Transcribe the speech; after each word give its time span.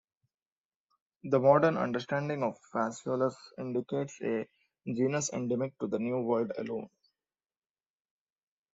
The 1.25 1.39
modern 1.39 1.77
understanding 1.77 2.41
of 2.41 2.57
"Phaseolus" 2.73 3.35
indicates 3.59 4.19
a 4.23 4.47
genus 4.87 5.31
endemic 5.31 5.77
to 5.77 5.85
the 5.85 5.99
New 5.99 6.21
World 6.23 6.51
alone. 6.57 6.89